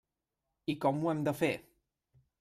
I 0.73 0.75
com 0.85 1.03
ho 1.03 1.11
hem 1.13 1.21
de 1.27 1.33
fer? 1.41 1.51